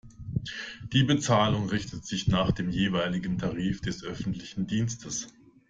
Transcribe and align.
Die 0.93 1.03
Bezahlung 1.03 1.69
richtet 1.69 2.07
sich 2.07 2.27
nach 2.27 2.49
dem 2.51 2.71
jeweiligen 2.71 3.37
Tarif 3.37 3.81
des 3.81 4.03
öffentlichen 4.03 4.65
Dienstes. 4.65 5.27